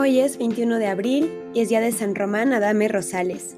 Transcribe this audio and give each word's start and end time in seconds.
Hoy 0.00 0.20
es 0.20 0.38
21 0.38 0.78
de 0.78 0.86
abril 0.86 1.28
y 1.54 1.60
es 1.60 1.70
día 1.70 1.80
de 1.80 1.90
San 1.90 2.14
Román 2.14 2.52
Adame 2.52 2.86
Rosales. 2.86 3.56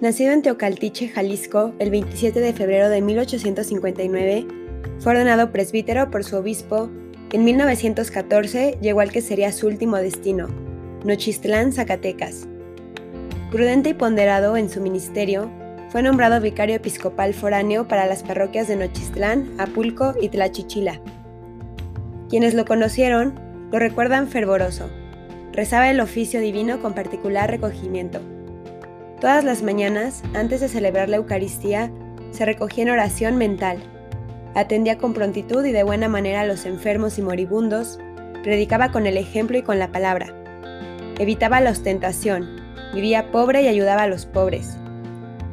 Nacido 0.00 0.32
en 0.32 0.42
Teocaltiche, 0.42 1.06
Jalisco, 1.06 1.72
el 1.78 1.92
27 1.92 2.40
de 2.40 2.52
febrero 2.52 2.88
de 2.88 3.00
1859, 3.00 4.44
fue 4.98 5.12
ordenado 5.12 5.52
presbítero 5.52 6.10
por 6.10 6.24
su 6.24 6.34
obispo. 6.34 6.90
En 7.30 7.44
1914 7.44 8.78
llegó 8.82 9.02
al 9.02 9.12
que 9.12 9.20
sería 9.20 9.52
su 9.52 9.68
último 9.68 9.98
destino, 9.98 10.48
Nochistlán, 11.04 11.72
Zacatecas. 11.72 12.48
Prudente 13.52 13.90
y 13.90 13.94
ponderado 13.94 14.56
en 14.56 14.68
su 14.68 14.80
ministerio, 14.80 15.48
fue 15.90 16.02
nombrado 16.02 16.40
vicario 16.40 16.74
episcopal 16.74 17.34
foráneo 17.34 17.86
para 17.86 18.06
las 18.06 18.24
parroquias 18.24 18.66
de 18.66 18.74
Nochistlán, 18.74 19.48
Apulco 19.58 20.12
y 20.20 20.28
Tlachichila. 20.28 21.00
Quienes 22.28 22.54
lo 22.54 22.64
conocieron 22.64 23.38
lo 23.70 23.78
recuerdan 23.78 24.26
fervoroso. 24.26 24.90
Rezaba 25.54 25.88
el 25.88 26.00
oficio 26.00 26.40
divino 26.40 26.82
con 26.82 26.94
particular 26.94 27.48
recogimiento. 27.48 28.20
Todas 29.20 29.44
las 29.44 29.62
mañanas, 29.62 30.24
antes 30.34 30.60
de 30.60 30.68
celebrar 30.68 31.08
la 31.08 31.18
Eucaristía, 31.18 31.92
se 32.32 32.44
recogía 32.44 32.82
en 32.82 32.90
oración 32.90 33.36
mental. 33.36 33.78
Atendía 34.56 34.98
con 34.98 35.14
prontitud 35.14 35.64
y 35.64 35.70
de 35.70 35.84
buena 35.84 36.08
manera 36.08 36.40
a 36.40 36.44
los 36.44 36.66
enfermos 36.66 37.18
y 37.18 37.22
moribundos, 37.22 38.00
predicaba 38.42 38.90
con 38.90 39.06
el 39.06 39.16
ejemplo 39.16 39.56
y 39.56 39.62
con 39.62 39.78
la 39.78 39.92
palabra. 39.92 40.34
Evitaba 41.20 41.60
la 41.60 41.70
ostentación, 41.70 42.60
vivía 42.92 43.30
pobre 43.30 43.62
y 43.62 43.68
ayudaba 43.68 44.02
a 44.02 44.08
los 44.08 44.26
pobres. 44.26 44.76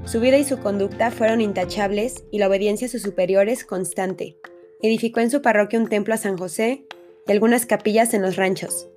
Su 0.06 0.20
vida 0.20 0.38
y 0.40 0.44
su 0.44 0.58
conducta 0.58 1.12
fueron 1.12 1.42
intachables 1.42 2.24
y 2.32 2.40
la 2.40 2.48
obediencia 2.48 2.88
a 2.88 2.90
sus 2.90 3.04
superiores 3.04 3.66
constante. 3.66 4.36
Edificó 4.82 5.20
en 5.20 5.30
su 5.30 5.44
parroquia 5.44 5.80
un 5.80 5.90
templo 5.90 6.16
a 6.16 6.18
San 6.18 6.40
José 6.40 6.88
y 7.28 7.32
algunas 7.32 7.68
capillas 7.68 8.16
en 8.16 8.24
los 8.24 8.36
ranchos. 8.36 8.91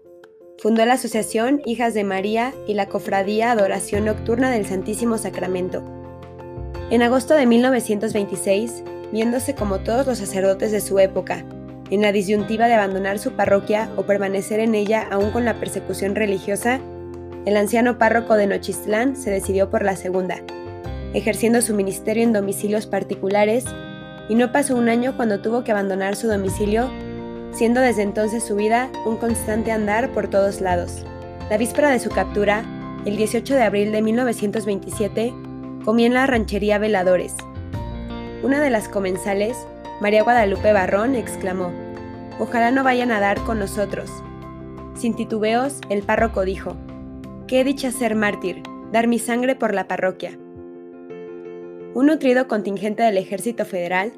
Fundó 0.59 0.87
la 0.87 0.95
Asociación 0.95 1.61
Hijas 1.67 1.95
de 1.95 2.05
María 2.05 2.55
y 2.67 2.75
la 2.75 2.89
Cofradía 2.89 3.51
Adoración 3.51 4.07
Nocturna 4.07 4.51
del 4.51 4.65
Santísimo 4.65 5.19
Sacramento. 5.19 5.83
En 6.91 7.03
agosto 7.03 7.35
de 7.35 7.45
1926, 7.45 8.83
viéndose 9.13 9.55
como 9.55 9.81
todos 9.81 10.07
los 10.07 10.19
sacerdotes 10.19 10.73
de 10.73 10.81
su 10.81 10.99
época, 10.99 11.45
en 11.91 12.01
la 12.01 12.13
disyuntiva 12.13 12.67
de 12.67 12.75
abandonar 12.75 13.19
su 13.19 13.33
parroquia 13.33 13.91
o 13.97 14.05
permanecer 14.05 14.61
en 14.61 14.75
ella 14.75 15.07
aún 15.11 15.33
con 15.33 15.45
la 15.45 15.61
persecución 15.61 16.15
religiosa, 16.15 16.81
el 17.45 17.57
anciano 17.57 17.99
párroco 17.99 18.37
de 18.37 18.47
Nochistlán 18.47 19.17
se 19.17 19.31
decidió 19.31 19.69
por 19.69 19.85
la 19.85 19.97
segunda, 19.97 20.41
ejerciendo 21.13 21.61
su 21.61 21.75
ministerio 21.75 22.23
en 22.23 22.33
domicilios 22.33 22.87
particulares, 22.87 23.67
y 24.31 24.35
no 24.35 24.51
pasó 24.51 24.77
un 24.77 24.89
año 24.89 25.15
cuando 25.17 25.41
tuvo 25.41 25.63
que 25.63 25.73
abandonar 25.73 26.17
su 26.17 26.27
domicilio 26.29 26.89
siendo 27.55 27.81
desde 27.81 28.03
entonces 28.03 28.43
su 28.43 28.57
vida 28.57 28.91
un 29.05 29.17
constante 29.17 29.73
andar 29.73 30.11
por 30.11 30.29
todos 30.29 30.61
lados. 30.61 31.05
La 31.51 31.57
víspera 31.57 31.91
de 31.91 32.01
su 32.01 32.11
captura, 32.11 32.65
el 33.05 33.17
18 33.17 33.55
de 33.55 33.63
abril 33.63 33.93
de 33.93 34.03
1927, 34.03 35.33
comía 35.85 36.07
en 36.07 36.15
la 36.15 36.27
ranchería 36.27 36.79
Veladores. 36.79 37.35
Una 38.43 38.61
de 38.61 38.71
las 38.71 38.89
comensales, 38.89 39.57
María 40.01 40.23
Guadalupe 40.23 40.73
Barrón, 40.73 41.15
exclamó, 41.15 41.71
Ojalá 42.41 42.71
no 42.73 42.83
vayan 42.83 43.13
a 43.13 43.21
dar 43.21 43.39
con 43.41 43.59
nosotros. 43.59 44.11
Sin 44.97 45.15
titubeos, 45.15 45.81
el 45.89 46.03
párroco 46.03 46.45
dijo, 46.45 46.77
Qué 47.47 47.63
dicha 47.63 47.93
ser 47.93 48.15
mártir, 48.15 48.63
dar 48.91 49.07
mi 49.07 49.19
sangre 49.19 49.55
por 49.55 49.75
la 49.75 49.87
parroquia. 49.87 50.37
Un 51.95 52.07
nutrido 52.07 52.49
contingente 52.49 53.03
del 53.03 53.19
Ejército 53.19 53.65
Federal, 53.65 54.13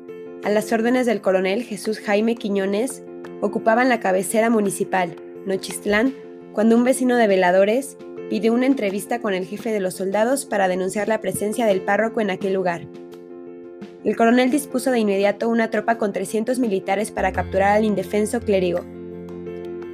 a 0.44 0.50
las 0.50 0.72
órdenes 0.72 1.06
del 1.06 1.20
coronel 1.20 1.62
Jesús 1.62 1.98
Jaime 1.98 2.36
Quiñones, 2.36 3.02
ocupaban 3.40 3.88
la 3.88 4.00
cabecera 4.00 4.50
municipal, 4.50 5.16
Nochistlán, 5.46 6.14
cuando 6.52 6.76
un 6.76 6.84
vecino 6.84 7.16
de 7.16 7.26
Veladores 7.26 7.96
pidió 8.30 8.52
una 8.52 8.66
entrevista 8.66 9.20
con 9.20 9.34
el 9.34 9.46
jefe 9.46 9.72
de 9.72 9.80
los 9.80 9.94
soldados 9.94 10.46
para 10.46 10.68
denunciar 10.68 11.08
la 11.08 11.20
presencia 11.20 11.66
del 11.66 11.82
párroco 11.82 12.20
en 12.20 12.30
aquel 12.30 12.54
lugar. 12.54 12.86
El 14.04 14.16
coronel 14.16 14.50
dispuso 14.50 14.90
de 14.90 15.00
inmediato 15.00 15.48
una 15.48 15.70
tropa 15.70 15.98
con 15.98 16.12
300 16.12 16.58
militares 16.58 17.10
para 17.10 17.32
capturar 17.32 17.76
al 17.76 17.84
indefenso 17.84 18.40
clérigo. 18.40 18.80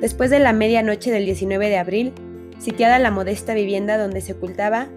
Después 0.01 0.31
de 0.31 0.39
la 0.39 0.53
medianoche 0.53 1.11
del 1.11 1.25
19 1.25 1.69
de 1.69 1.79
abril, 1.79 2.13
sitiada 2.59 2.99
la 2.99 3.11
modesta 3.11 3.55
vivienda 3.55 3.99
donde 3.99 4.21
se 4.21 4.33
ocultaba, 4.33 4.89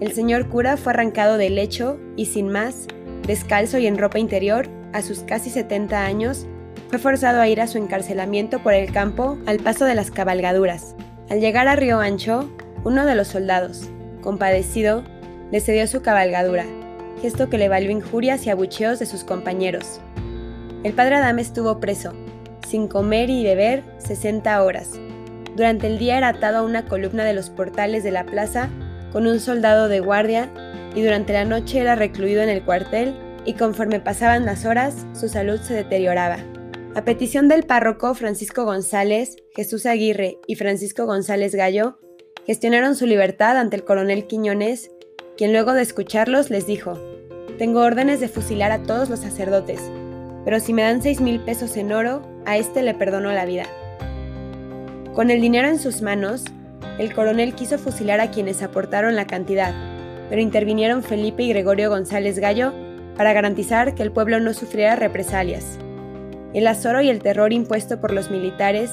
el 0.00 0.12
señor 0.12 0.48
cura 0.48 0.76
fue 0.76 0.92
arrancado 0.92 1.38
del 1.38 1.54
lecho 1.54 1.98
y 2.16 2.26
sin 2.26 2.48
más, 2.48 2.86
descalzo 3.26 3.78
y 3.78 3.86
en 3.86 3.98
ropa 3.98 4.18
interior, 4.18 4.68
a 4.92 5.02
sus 5.02 5.20
casi 5.20 5.50
70 5.50 6.04
años, 6.04 6.46
fue 6.88 6.98
forzado 6.98 7.40
a 7.40 7.48
ir 7.48 7.60
a 7.60 7.66
su 7.66 7.78
encarcelamiento 7.78 8.60
por 8.60 8.74
el 8.74 8.92
campo 8.92 9.38
al 9.46 9.58
paso 9.58 9.84
de 9.84 9.94
las 9.94 10.10
cabalgaduras. 10.10 10.94
Al 11.28 11.40
llegar 11.40 11.68
a 11.68 11.76
Río 11.76 11.98
Ancho, 11.98 12.48
uno 12.84 13.06
de 13.06 13.14
los 13.14 13.28
soldados, 13.28 13.90
compadecido, 14.22 15.02
le 15.50 15.60
cedió 15.60 15.86
su 15.86 16.02
cabalgadura, 16.02 16.64
gesto 17.20 17.48
que 17.48 17.58
le 17.58 17.68
valió 17.68 17.90
injurias 17.90 18.46
y 18.46 18.50
abucheos 18.50 18.98
de 18.98 19.06
sus 19.06 19.24
compañeros. 19.24 20.00
El 20.84 20.92
padre 20.92 21.16
Adame 21.16 21.42
estuvo 21.42 21.80
preso, 21.80 22.12
sin 22.68 22.86
comer 22.86 23.30
y 23.30 23.42
beber 23.42 23.82
60 23.98 24.62
horas. 24.62 24.92
Durante 25.56 25.86
el 25.86 25.98
día 25.98 26.18
era 26.18 26.28
atado 26.28 26.58
a 26.58 26.62
una 26.62 26.84
columna 26.84 27.24
de 27.24 27.32
los 27.32 27.50
portales 27.50 28.04
de 28.04 28.10
la 28.10 28.24
plaza 28.24 28.68
con 29.12 29.26
un 29.26 29.40
soldado 29.40 29.88
de 29.88 30.00
guardia 30.00 30.50
y 30.94 31.02
durante 31.02 31.32
la 31.32 31.44
noche 31.44 31.80
era 31.80 31.94
recluido 31.94 32.42
en 32.42 32.50
el 32.50 32.62
cuartel 32.62 33.16
y 33.44 33.54
conforme 33.54 34.00
pasaban 34.00 34.44
las 34.44 34.64
horas 34.64 35.06
su 35.14 35.28
salud 35.28 35.60
se 35.60 35.74
deterioraba. 35.74 36.38
A 36.96 37.04
petición 37.04 37.46
del 37.46 37.64
párroco 37.64 38.14
Francisco 38.14 38.64
González, 38.64 39.36
Jesús 39.54 39.84
Aguirre 39.84 40.38
y 40.46 40.54
Francisco 40.54 41.04
González 41.04 41.54
Gallo, 41.54 41.98
gestionaron 42.46 42.96
su 42.96 43.04
libertad 43.04 43.58
ante 43.58 43.76
el 43.76 43.84
coronel 43.84 44.26
Quiñones, 44.26 44.90
quien 45.36 45.52
luego 45.52 45.74
de 45.74 45.82
escucharlos 45.82 46.48
les 46.48 46.66
dijo, 46.66 46.94
Tengo 47.58 47.82
órdenes 47.82 48.20
de 48.20 48.28
fusilar 48.28 48.72
a 48.72 48.82
todos 48.82 49.10
los 49.10 49.20
sacerdotes, 49.20 49.78
pero 50.46 50.58
si 50.58 50.72
me 50.72 50.80
dan 50.80 51.02
seis 51.02 51.20
mil 51.20 51.38
pesos 51.40 51.76
en 51.76 51.92
oro, 51.92 52.22
a 52.46 52.56
este 52.56 52.82
le 52.82 52.94
perdono 52.94 53.30
la 53.30 53.44
vida. 53.44 53.66
Con 55.14 55.30
el 55.30 55.42
dinero 55.42 55.68
en 55.68 55.78
sus 55.78 56.00
manos, 56.00 56.44
el 56.98 57.12
coronel 57.12 57.54
quiso 57.54 57.76
fusilar 57.78 58.20
a 58.20 58.30
quienes 58.30 58.62
aportaron 58.62 59.16
la 59.16 59.26
cantidad, 59.26 59.74
pero 60.30 60.40
intervinieron 60.40 61.02
Felipe 61.02 61.42
y 61.42 61.50
Gregorio 61.50 61.90
González 61.90 62.38
Gallo 62.38 62.72
para 63.18 63.34
garantizar 63.34 63.94
que 63.94 64.02
el 64.02 64.12
pueblo 64.12 64.40
no 64.40 64.54
sufriera 64.54 64.96
represalias 64.96 65.78
el 66.56 66.66
azoro 66.68 67.02
y 67.02 67.10
el 67.10 67.22
terror 67.22 67.52
impuesto 67.52 68.00
por 68.00 68.14
los 68.14 68.30
militares 68.30 68.90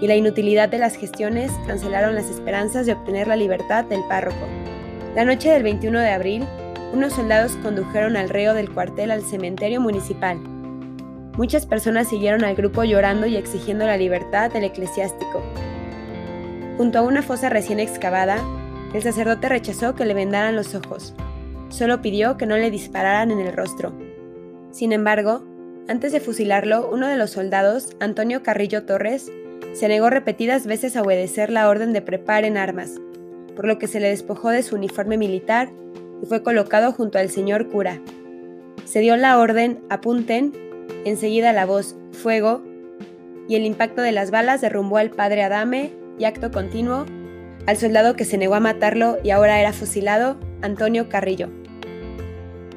y 0.00 0.08
la 0.08 0.16
inutilidad 0.16 0.68
de 0.68 0.78
las 0.78 0.96
gestiones 0.96 1.52
cancelaron 1.64 2.16
las 2.16 2.28
esperanzas 2.28 2.86
de 2.86 2.92
obtener 2.92 3.28
la 3.28 3.36
libertad 3.36 3.84
del 3.84 4.02
párroco. 4.08 4.48
La 5.14 5.24
noche 5.24 5.48
del 5.48 5.62
21 5.62 6.00
de 6.00 6.10
abril, 6.10 6.44
unos 6.92 7.12
soldados 7.12 7.52
condujeron 7.62 8.16
al 8.16 8.30
reo 8.30 8.52
del 8.52 8.68
cuartel 8.68 9.12
al 9.12 9.22
cementerio 9.22 9.80
municipal. 9.80 10.40
Muchas 11.36 11.66
personas 11.66 12.08
siguieron 12.08 12.42
al 12.42 12.56
grupo 12.56 12.82
llorando 12.82 13.28
y 13.28 13.36
exigiendo 13.36 13.86
la 13.86 13.96
libertad 13.96 14.50
del 14.50 14.64
eclesiástico. 14.64 15.40
Junto 16.78 16.98
a 16.98 17.02
una 17.02 17.22
fosa 17.22 17.48
recién 17.48 17.78
excavada, 17.78 18.38
el 18.92 19.02
sacerdote 19.02 19.48
rechazó 19.48 19.94
que 19.94 20.04
le 20.04 20.14
vendaran 20.14 20.56
los 20.56 20.74
ojos. 20.74 21.14
Solo 21.68 22.02
pidió 22.02 22.36
que 22.36 22.46
no 22.46 22.56
le 22.56 22.72
dispararan 22.72 23.30
en 23.30 23.38
el 23.38 23.52
rostro. 23.52 23.92
Sin 24.72 24.92
embargo, 24.92 25.53
antes 25.86 26.12
de 26.12 26.20
fusilarlo, 26.20 26.88
uno 26.90 27.08
de 27.08 27.16
los 27.16 27.30
soldados, 27.30 27.90
Antonio 28.00 28.42
Carrillo 28.42 28.84
Torres, 28.84 29.30
se 29.74 29.88
negó 29.88 30.08
repetidas 30.08 30.66
veces 30.66 30.96
a 30.96 31.02
obedecer 31.02 31.50
la 31.50 31.68
orden 31.68 31.92
de 31.92 32.00
preparen 32.00 32.56
armas, 32.56 32.92
por 33.54 33.66
lo 33.66 33.78
que 33.78 33.86
se 33.86 34.00
le 34.00 34.08
despojó 34.08 34.50
de 34.50 34.62
su 34.62 34.76
uniforme 34.76 35.18
militar 35.18 35.70
y 36.22 36.26
fue 36.26 36.42
colocado 36.42 36.92
junto 36.92 37.18
al 37.18 37.28
señor 37.28 37.68
cura. 37.68 38.00
Se 38.84 39.00
dio 39.00 39.16
la 39.16 39.38
orden 39.38 39.80
apunten, 39.90 40.52
enseguida 41.04 41.52
la 41.52 41.66
voz 41.66 41.96
fuego, 42.12 42.62
y 43.46 43.56
el 43.56 43.66
impacto 43.66 44.00
de 44.00 44.12
las 44.12 44.30
balas 44.30 44.62
derrumbó 44.62 44.96
al 44.96 45.10
padre 45.10 45.42
Adame 45.42 45.92
y 46.18 46.24
acto 46.24 46.50
continuo 46.50 47.04
al 47.66 47.76
soldado 47.76 48.14
que 48.14 48.24
se 48.24 48.38
negó 48.38 48.54
a 48.54 48.60
matarlo 48.60 49.18
y 49.22 49.30
ahora 49.30 49.60
era 49.60 49.72
fusilado, 49.72 50.36
Antonio 50.60 51.08
Carrillo. 51.08 51.48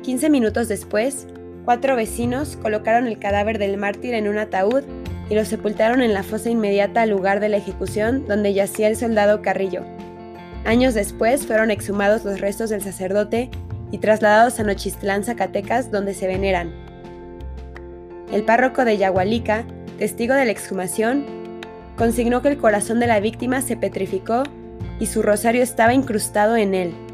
15 0.04 0.30
minutos 0.30 0.68
después, 0.70 1.28
Cuatro 1.68 1.98
vecinos 1.98 2.56
colocaron 2.56 3.08
el 3.08 3.20
cadáver 3.20 3.60
del 3.60 3.76
mártir 3.76 4.14
en 4.14 4.30
un 4.30 4.38
ataúd 4.38 4.84
y 5.30 5.36
lo 5.36 5.44
sepultaron 5.44 6.02
en 6.02 6.14
la 6.14 6.24
fosa 6.24 6.50
inmediata 6.50 7.02
al 7.02 7.10
lugar 7.10 7.42
de 7.42 7.50
la 7.50 7.58
ejecución 7.58 8.26
donde 8.26 8.54
yacía 8.54 8.88
el 8.88 8.96
soldado 8.96 9.42
Carrillo. 9.42 9.84
Años 10.64 10.94
después 10.94 11.46
fueron 11.46 11.70
exhumados 11.70 12.24
los 12.24 12.40
restos 12.40 12.70
del 12.70 12.82
sacerdote 12.82 13.50
y 13.92 13.98
trasladados 13.98 14.62
a 14.62 14.64
Nochistlán, 14.64 15.26
Zacatecas, 15.26 15.92
donde 15.92 16.14
se 16.14 16.28
veneran. 16.28 16.72
El 18.32 18.46
párroco 18.46 18.86
de 18.86 18.96
Yagualica, 18.96 19.66
testigo 19.98 20.36
de 20.36 20.46
la 20.46 20.52
exhumación, 20.52 21.26
consignó 21.98 22.42
que 22.42 22.48
el 22.48 22.60
corazón 22.60 23.02
de 23.02 23.08
la 23.08 23.20
víctima 23.20 23.62
se 23.62 23.76
petrificó 23.76 24.44
y 25.02 25.08
su 25.08 25.22
rosario 25.22 25.64
estaba 25.64 25.94
incrustado 25.94 26.56
en 26.56 26.74
él. 26.74 27.07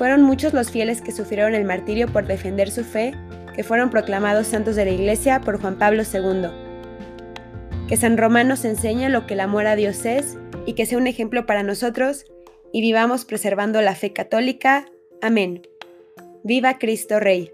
Fueron 0.00 0.22
muchos 0.22 0.54
los 0.54 0.70
fieles 0.70 1.02
que 1.02 1.12
sufrieron 1.12 1.54
el 1.54 1.66
martirio 1.66 2.06
por 2.10 2.26
defender 2.26 2.70
su 2.70 2.84
fe, 2.84 3.12
que 3.54 3.62
fueron 3.62 3.90
proclamados 3.90 4.46
santos 4.46 4.74
de 4.74 4.86
la 4.86 4.92
Iglesia 4.92 5.42
por 5.42 5.60
Juan 5.60 5.76
Pablo 5.76 6.04
II. 6.10 6.48
Que 7.86 7.98
San 7.98 8.16
Román 8.16 8.48
nos 8.48 8.64
enseñe 8.64 9.10
lo 9.10 9.26
que 9.26 9.34
el 9.34 9.40
amor 9.40 9.66
a 9.66 9.76
Dios 9.76 10.06
es 10.06 10.38
y 10.64 10.72
que 10.72 10.86
sea 10.86 10.96
un 10.96 11.06
ejemplo 11.06 11.44
para 11.44 11.62
nosotros 11.62 12.24
y 12.72 12.80
vivamos 12.80 13.26
preservando 13.26 13.82
la 13.82 13.94
fe 13.94 14.14
católica. 14.14 14.86
Amén. 15.20 15.68
Viva 16.44 16.78
Cristo 16.78 17.20
Rey. 17.20 17.52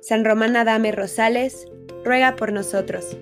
San 0.00 0.24
Román 0.24 0.56
Adame 0.56 0.90
Rosales, 0.90 1.66
ruega 2.02 2.34
por 2.34 2.50
nosotros. 2.50 3.14